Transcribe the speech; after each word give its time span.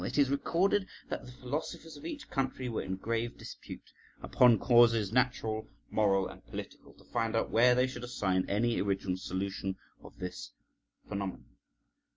It 0.03 0.17
is 0.17 0.31
recorded 0.31 0.87
that 1.09 1.27
the 1.27 1.31
philosophers 1.31 1.95
of 1.95 2.07
each 2.07 2.27
country 2.31 2.67
were 2.67 2.81
in 2.81 2.95
grave 2.95 3.37
dispute 3.37 3.93
upon 4.23 4.57
causes 4.57 5.11
natural, 5.11 5.69
moral, 5.91 6.27
and 6.27 6.43
political, 6.47 6.93
to 6.93 7.03
find 7.03 7.35
out 7.35 7.51
where 7.51 7.75
they 7.75 7.85
should 7.85 8.03
assign 8.03 8.49
an 8.49 8.65
original 8.65 9.17
solution 9.17 9.77
of 10.01 10.17
this 10.17 10.53
phenomenon. 11.07 11.45